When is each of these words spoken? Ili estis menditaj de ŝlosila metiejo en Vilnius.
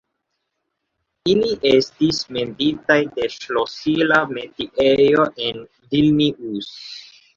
Ili 1.33 1.49
estis 1.71 2.21
menditaj 2.37 2.97
de 3.19 3.27
ŝlosila 3.35 4.19
metiejo 4.39 5.29
en 5.49 5.63
Vilnius. 5.93 6.73